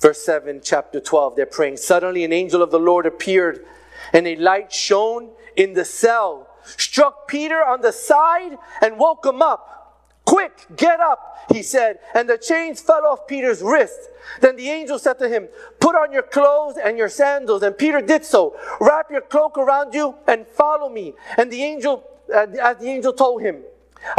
[0.00, 1.76] Verse 7, chapter 12, they're praying.
[1.76, 3.66] Suddenly an angel of the Lord appeared,
[4.14, 9.42] and a light shone in the cell, struck Peter on the side, and woke him
[9.42, 10.00] up.
[10.24, 11.98] Quick, get up, he said.
[12.14, 14.00] And the chains fell off Peter's wrist.
[14.40, 15.48] Then the angel said to him,
[15.78, 17.62] Put on your clothes and your sandals.
[17.62, 18.56] And Peter did so.
[18.80, 21.12] Wrap your cloak around you and follow me.
[21.36, 22.02] And the angel,
[22.34, 23.62] as the angel told him,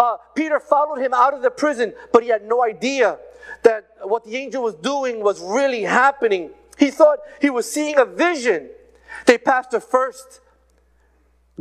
[0.02, 3.18] uh, Peter followed him out of the prison, but he had no idea
[3.64, 6.52] that what the angel was doing was really happening.
[6.78, 8.70] He thought he was seeing a vision.
[9.26, 10.42] They passed the first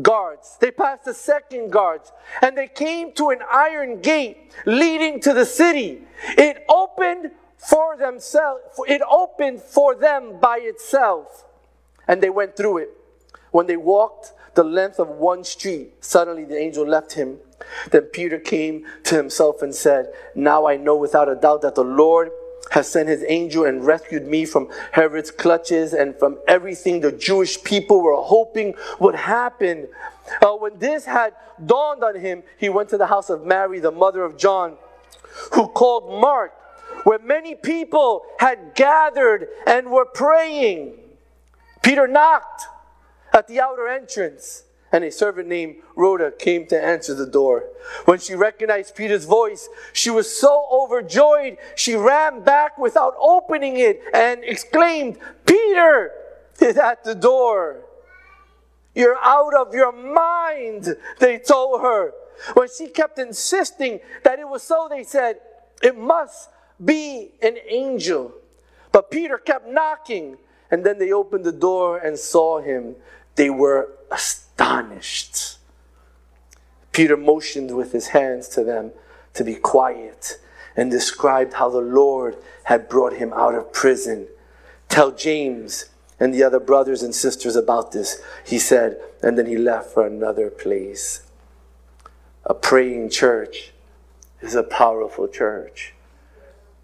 [0.02, 5.32] guards, they passed the second guards, and they came to an iron gate leading to
[5.32, 6.02] the city.
[6.36, 11.46] It opened for themselves, it opened for them by itself,
[12.06, 12.90] and they went through it.
[13.52, 17.38] When they walked the length of one street, suddenly the angel left him
[17.90, 21.84] then Peter came to himself and said, Now I know without a doubt that the
[21.84, 22.30] Lord
[22.70, 27.62] has sent his angel and rescued me from Herod's clutches and from everything the Jewish
[27.62, 29.88] people were hoping would happen.
[30.42, 33.92] Uh, when this had dawned on him, he went to the house of Mary, the
[33.92, 34.76] mother of John,
[35.52, 36.52] who called Mark
[37.04, 40.94] where many people had gathered and were praying.
[41.82, 42.66] Peter knocked
[43.36, 47.64] at the outer entrance, and a servant named Rhoda came to answer the door.
[48.06, 54.00] When she recognized Peter's voice, she was so overjoyed, she ran back without opening it
[54.14, 56.12] and exclaimed, Peter
[56.60, 57.82] is at the door.
[58.94, 62.14] You're out of your mind, they told her.
[62.54, 65.40] When she kept insisting that it was so, they said,
[65.82, 66.48] It must
[66.82, 68.32] be an angel.
[68.92, 70.38] But Peter kept knocking,
[70.70, 72.96] and then they opened the door and saw him.
[73.36, 75.58] They were astonished.
[76.92, 78.92] Peter motioned with his hands to them
[79.34, 80.38] to be quiet
[80.74, 84.28] and described how the Lord had brought him out of prison.
[84.88, 85.86] Tell James
[86.18, 90.06] and the other brothers and sisters about this, he said, and then he left for
[90.06, 91.22] another place.
[92.44, 93.72] A praying church
[94.40, 95.94] is a powerful church.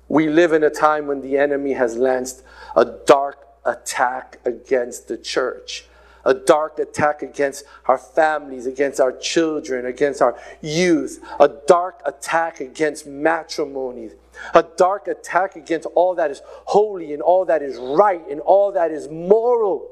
[0.08, 2.42] We live in a time when the enemy has launched
[2.76, 5.86] a dark attack against the church,
[6.24, 12.60] a dark attack against our families, against our children, against our youth, a dark attack
[12.60, 14.10] against matrimony,
[14.54, 18.72] a dark attack against all that is holy and all that is right and all
[18.72, 19.88] that is moral.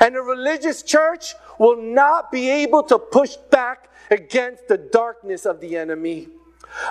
[0.00, 5.60] And a religious church will not be able to push back against the darkness of
[5.60, 6.28] the enemy.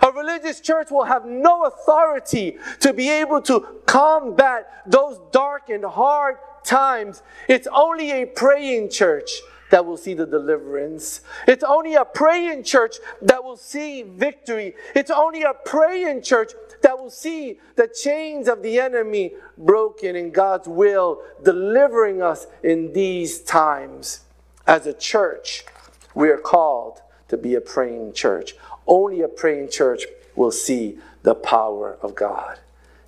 [0.02, 5.84] A religious church will have no authority to be able to combat those dark and
[5.84, 7.24] hard times.
[7.48, 9.30] It's only a praying church
[9.70, 11.22] that will see the deliverance.
[11.48, 14.76] It's only a praying church that will see victory.
[14.94, 16.52] It's only a praying church
[16.84, 22.94] that will see the chains of the enemy broken in God's will, delivering us in
[22.94, 24.22] these times.
[24.68, 25.66] As a church,
[26.14, 28.56] we are called to be a praying church.
[28.86, 30.04] Only a praying church
[30.36, 32.60] will see the power of God.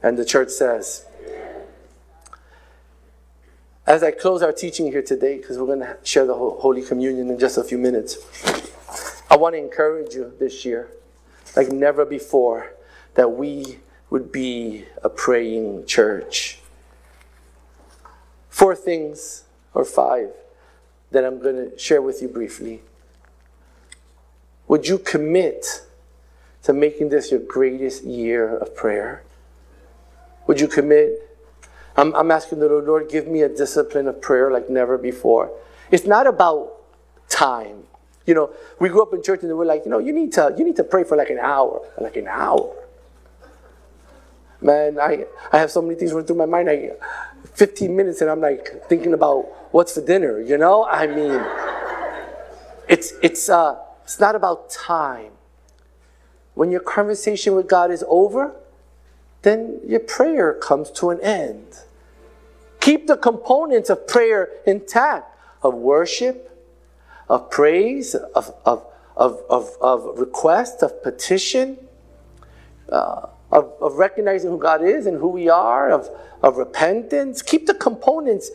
[0.02, 1.06] And the church says,
[3.88, 7.30] as I close our teaching here today, because we're going to share the Holy Communion
[7.30, 8.18] in just a few minutes,
[9.30, 10.90] I want to encourage you this year,
[11.56, 12.74] like never before,
[13.14, 16.60] that we would be a praying church.
[18.50, 19.44] Four things,
[19.74, 20.30] or five,
[21.12, 22.82] that I'm going to share with you briefly.
[24.68, 25.84] Would you commit
[26.64, 29.24] to making this your greatest year of prayer?
[30.48, 31.35] Would you commit?
[31.98, 35.52] I'm, I'm asking the Lord, Lord, give me a discipline of prayer like never before.
[35.92, 36.74] It's not about
[37.30, 37.84] time.
[38.26, 40.54] You know, we grew up in church and we're like, you know, you need to
[40.58, 42.76] you need to pray for like an hour, like an hour.
[44.62, 46.70] Man, I I have so many things running through my mind.
[46.70, 46.92] I
[47.54, 50.42] 15 minutes and I'm like thinking about what's for dinner.
[50.42, 51.40] You know, I mean,
[52.90, 55.32] it's it's uh it's not about time.
[56.56, 58.56] When your conversation with God is over,
[59.44, 61.82] then your prayer comes to an end.
[62.86, 66.56] Keep the components of prayer intact of worship,
[67.28, 68.86] of praise, of, of,
[69.18, 71.80] of, of, of request, of petition,
[72.90, 76.12] uh, of, of recognizing who God is and who we are, of,
[76.44, 77.42] of repentance.
[77.42, 78.52] Keep the components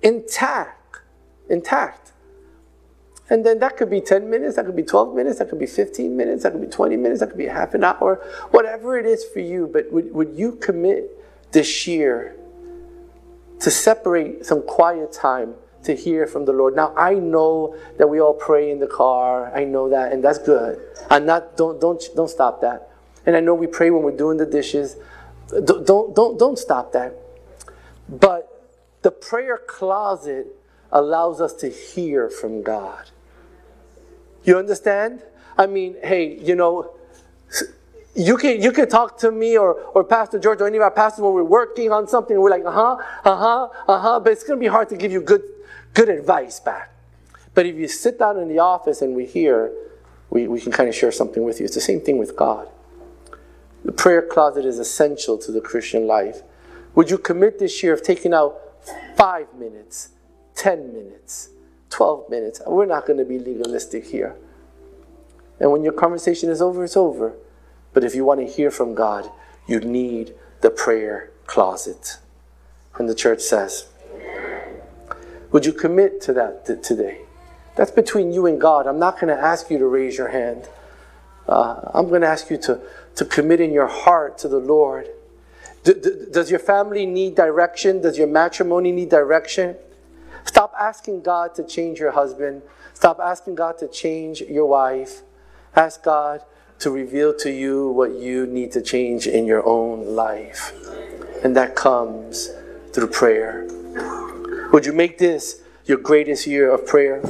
[0.00, 1.00] intact,
[1.50, 2.12] intact.
[3.28, 5.66] And then that could be 10 minutes, that could be 12 minutes, that could be
[5.66, 9.04] 15 minutes, that could be 20 minutes, that could be half an hour, whatever it
[9.04, 9.68] is for you.
[9.70, 11.10] But would, would you commit
[11.52, 12.39] this year
[13.60, 16.76] to separate some quiet time to hear from the Lord?
[16.76, 19.54] Now, I know that we all pray in the car.
[19.54, 20.80] I know that, and that's good.
[21.10, 22.90] I'm not, don't, don't, don't stop that.
[23.26, 24.96] And I know we pray when we're doing the dishes.
[25.64, 27.14] Don't, don't, don't, don't stop that.
[28.08, 28.46] But
[29.02, 30.48] the prayer closet
[30.92, 33.10] allows us to hear from God.
[34.44, 35.22] You understand?
[35.56, 36.94] I mean, hey, you know,
[38.14, 40.90] you can you can talk to me or, or Pastor George or any of our
[40.90, 44.66] pastors when we're working on something we're like, uh-huh, uh-huh, uh-huh, but it's gonna be
[44.66, 45.42] hard to give you good
[45.94, 46.92] good advice back.
[47.54, 49.72] But if you sit down in the office and we hear,
[50.30, 51.66] we, we can kind of share something with you.
[51.66, 52.68] It's the same thing with God.
[53.84, 56.42] The prayer closet is essential to the Christian life.
[56.94, 58.56] Would you commit this year of taking out
[59.16, 60.10] five minutes,
[60.54, 61.50] ten minutes,
[61.90, 62.62] 12 minutes.
[62.66, 64.36] We're not going to be legalistic here.
[65.58, 67.34] And when your conversation is over, it's over.
[67.92, 69.30] But if you want to hear from God,
[69.66, 72.18] you need the prayer closet.
[72.98, 73.88] And the church says,
[75.52, 77.22] Would you commit to that today?
[77.76, 78.86] That's between you and God.
[78.86, 80.68] I'm not going to ask you to raise your hand.
[81.48, 82.80] Uh, I'm going to ask you to,
[83.16, 85.08] to commit in your heart to the Lord.
[85.82, 88.00] D- d- does your family need direction?
[88.02, 89.76] Does your matrimony need direction?
[90.44, 92.62] Stop asking God to change your husband.
[92.92, 95.22] Stop asking God to change your wife.
[95.74, 96.42] Ask God
[96.80, 100.72] to reveal to you what you need to change in your own life.
[101.44, 102.50] And that comes
[102.92, 103.68] through prayer.
[104.72, 107.22] Would you make this your greatest year of prayer?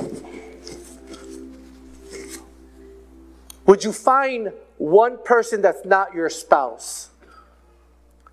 [3.66, 7.10] Would you find one person that's not your spouse?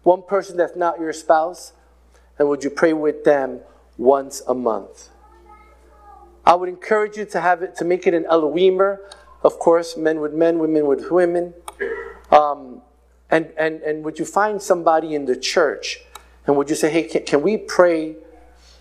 [0.04, 1.74] One person that's not your spouse?
[2.40, 3.62] And would you pray with them
[3.98, 5.10] once a month?
[6.46, 9.00] I would encourage you to have it to make it an Elohimer,
[9.44, 11.54] of course, men with men, women with women.
[12.32, 12.82] Um,
[13.30, 16.02] and, and, and would you find somebody in the church
[16.46, 18.16] and would you say, hey, can, can we pray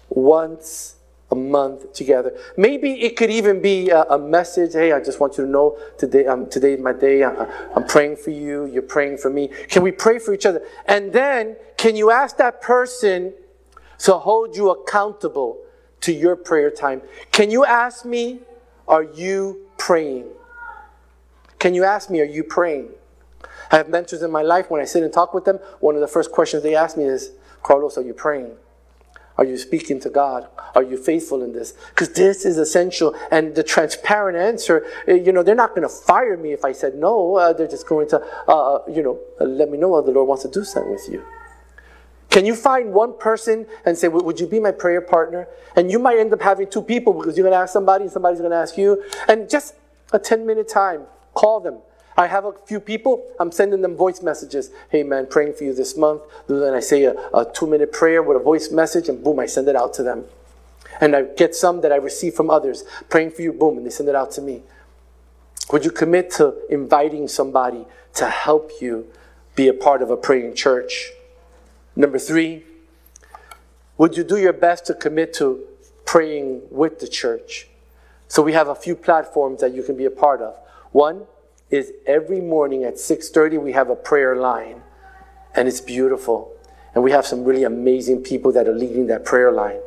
[0.08, 0.96] once
[1.32, 2.32] a month together?
[2.56, 4.72] Maybe it could even be a, a message.
[4.72, 7.24] Hey, I just want you to know today, um, today is my day.
[7.24, 7.32] I,
[7.74, 8.66] I'm praying for you.
[8.66, 9.48] You're praying for me.
[9.68, 10.64] Can we pray for each other?
[10.86, 13.34] And then, can you ask that person
[13.98, 15.58] to hold you accountable
[16.02, 17.02] to your prayer time?
[17.32, 18.40] Can you ask me,
[18.86, 20.26] are you praying?
[21.66, 22.90] Can you ask me, are you praying?
[23.72, 24.70] I have mentors in my life.
[24.70, 27.02] When I sit and talk with them, one of the first questions they ask me
[27.02, 27.32] is,
[27.64, 28.52] Carlos, are you praying?
[29.36, 30.46] Are you speaking to God?
[30.76, 31.74] Are you faithful in this?
[31.88, 33.16] Because this is essential.
[33.32, 36.70] And the transparent answer, eh, you know, they're not going to fire me if I
[36.70, 37.34] said no.
[37.34, 40.28] Uh, they're just going to, uh, uh you know, let me know what the Lord
[40.28, 41.24] wants to do something with you.
[42.30, 45.48] Can you find one person and say, Would you be my prayer partner?
[45.74, 48.12] And you might end up having two people because you're going to ask somebody and
[48.12, 49.02] somebody's going to ask you.
[49.26, 49.74] And just
[50.12, 51.06] a 10 minute time,
[51.36, 51.76] call them
[52.16, 54.70] I have a few people, I'm sending them voice messages.
[54.88, 56.22] Hey man, praying for you this month.
[56.46, 59.46] Then I say a, a two minute prayer with a voice message, and boom, I
[59.46, 60.24] send it out to them.
[61.00, 63.90] And I get some that I receive from others, praying for you, boom, and they
[63.90, 64.62] send it out to me.
[65.70, 67.84] Would you commit to inviting somebody
[68.14, 69.06] to help you
[69.54, 71.10] be a part of a praying church?
[71.94, 72.64] Number three,
[73.98, 75.64] would you do your best to commit to
[76.06, 77.68] praying with the church?
[78.28, 80.56] So we have a few platforms that you can be a part of.
[80.96, 81.26] One,
[81.68, 84.80] is every morning at 6:30 we have a prayer line
[85.54, 86.52] and it's beautiful.
[86.94, 89.80] And we have some really amazing people that are leading that prayer line.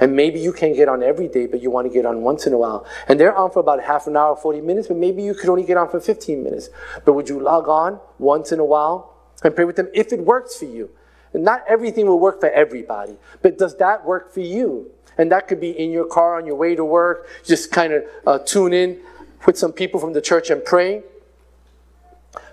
[0.00, 2.48] And maybe you can't get on every day, but you want to get on once
[2.48, 2.84] in a while.
[3.06, 5.62] And they're on for about half an hour, 40 minutes, but maybe you could only
[5.62, 6.68] get on for 15 minutes.
[7.04, 10.18] But would you log on once in a while and pray with them if it
[10.18, 10.90] works for you?
[11.32, 14.90] And not everything will work for everybody, but does that work for you?
[15.16, 18.02] And that could be in your car on your way to work, just kind of
[18.26, 18.98] uh, tune in
[19.46, 21.02] with some people from the church and pray.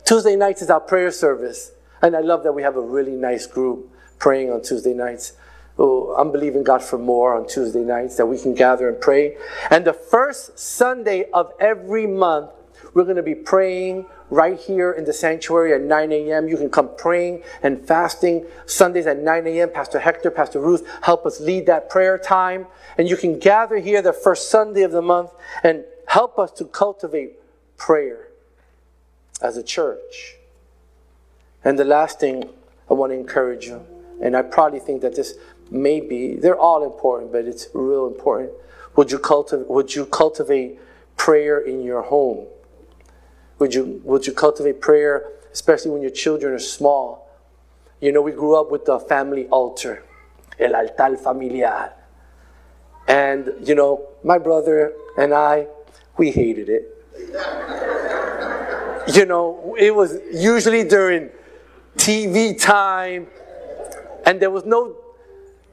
[0.05, 1.71] Tuesday nights is our prayer service.
[2.01, 5.33] And I love that we have a really nice group praying on Tuesday nights.
[5.79, 9.37] Oh, I'm believing God for more on Tuesday nights that we can gather and pray.
[9.69, 12.51] And the first Sunday of every month,
[12.93, 16.47] we're going to be praying right here in the sanctuary at 9 a.m.
[16.47, 19.69] You can come praying and fasting Sundays at 9 a.m.
[19.69, 22.67] Pastor Hector, Pastor Ruth help us lead that prayer time.
[22.97, 25.31] And you can gather here the first Sunday of the month
[25.63, 25.83] and
[26.17, 27.33] help us to cultivate
[27.77, 28.29] prayer
[29.39, 30.33] as a church.
[31.63, 32.49] And the last thing
[32.89, 33.85] I want to encourage you,
[34.19, 35.35] and I probably think that this
[35.69, 38.49] may be, they're all important, but it's real important.
[38.95, 40.79] Would you cultivate, would you cultivate
[41.17, 42.47] prayer in your home?
[43.59, 47.29] Would you, would you cultivate prayer, especially when your children are small?
[48.01, 50.03] You know, we grew up with the family altar,
[50.57, 51.93] el altar familiar.
[53.07, 55.67] And, you know, my brother and I,
[56.17, 56.93] we hated it.
[59.13, 61.29] you know, it was usually during
[61.95, 63.27] TV time,
[64.25, 64.95] and there was no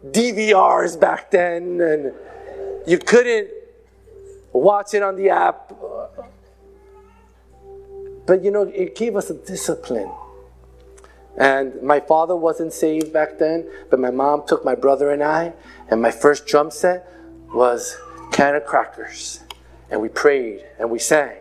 [0.06, 2.12] DVRs back then, and
[2.86, 3.48] you couldn't
[4.52, 5.72] watch it on the app.
[8.26, 10.10] But you know, it gave us a discipline.
[11.36, 15.52] And my father wasn't saved back then, but my mom took my brother and I,
[15.90, 17.10] and my first drum set
[17.52, 17.96] was
[18.30, 19.43] can of crackers
[19.90, 21.36] and we prayed and we sang.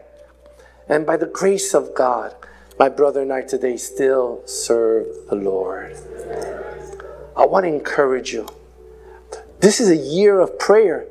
[0.89, 2.35] And by the grace of God,
[2.79, 5.95] my brother and I today still serve the Lord.
[7.35, 8.47] I want to encourage you.
[9.59, 11.07] This is a year of prayer.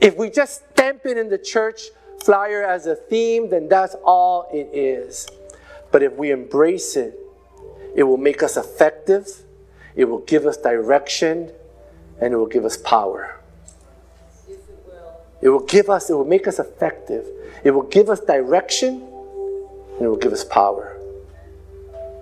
[0.00, 1.88] If we just stamp it in the church
[2.22, 5.26] flyer as a theme, then that's all it is.
[5.90, 7.18] But if we embrace it,
[7.94, 9.26] it will make us effective,
[9.94, 11.50] it will give us direction,
[12.20, 13.40] and it will give us power.
[15.46, 17.24] It will give us, it will make us effective.
[17.62, 20.98] It will give us direction and it will give us power.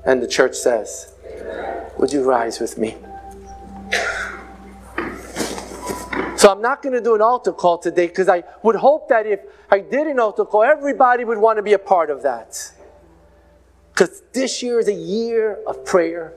[0.05, 1.15] And the church says,
[1.97, 2.97] Would you rise with me?
[6.37, 9.27] So I'm not going to do an altar call today because I would hope that
[9.27, 12.73] if I did an altar call, everybody would want to be a part of that.
[13.95, 16.35] Because this year is a year of prayer.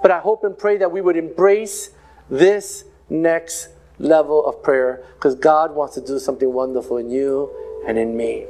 [0.00, 1.90] But I hope and pray that we would embrace
[2.30, 7.50] this next level of prayer because God wants to do something wonderful in you
[7.86, 8.46] and in me.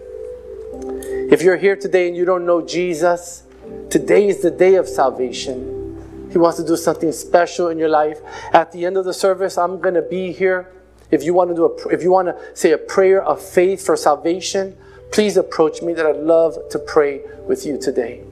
[1.30, 3.44] If you're here today and you don't know Jesus,
[3.90, 6.28] today is the day of salvation.
[6.30, 8.20] He wants to do something special in your life.
[8.52, 10.72] At the end of the service, I'm going to be here.
[11.10, 13.84] If you want to do a, if you want to say a prayer of faith
[13.84, 14.76] for salvation,
[15.12, 18.24] please approach me that I'd love to pray with you today.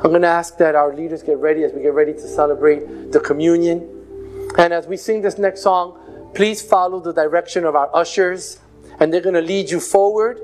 [0.00, 3.12] I'm going to ask that our leaders get ready as we get ready to celebrate
[3.12, 3.88] the communion.
[4.58, 5.98] And as we sing this next song,
[6.34, 8.58] please follow the direction of our ushers,
[9.00, 10.38] and they're going to lead you forward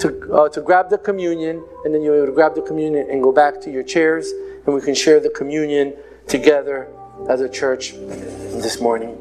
[0.00, 3.60] to, uh, to grab the communion, and then to grab the communion and go back
[3.60, 4.30] to your chairs,
[4.64, 5.94] and we can share the communion
[6.26, 6.88] together
[7.28, 9.16] as a church this morning.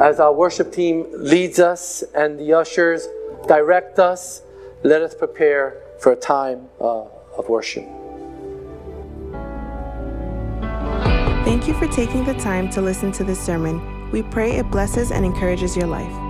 [0.00, 3.06] As our worship team leads us and the ushers
[3.46, 4.42] direct us,
[4.82, 7.04] let us prepare for a time uh,
[7.36, 7.84] of worship.
[11.52, 14.10] Thank you for taking the time to listen to this sermon.
[14.10, 16.21] We pray it blesses and encourages your life.